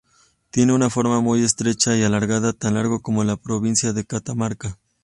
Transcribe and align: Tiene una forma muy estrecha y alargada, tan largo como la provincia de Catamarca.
Tiene 0.49 0.73
una 0.73 0.89
forma 0.89 1.21
muy 1.21 1.43
estrecha 1.43 1.95
y 1.95 2.01
alargada, 2.01 2.53
tan 2.53 2.73
largo 2.73 3.03
como 3.03 3.23
la 3.23 3.37
provincia 3.37 3.93
de 3.93 4.03
Catamarca. 4.03 4.79